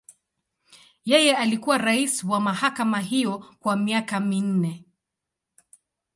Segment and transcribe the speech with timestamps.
[1.05, 4.85] Yeye alikuwa rais wa mahakama hiyo kwa miaka minne.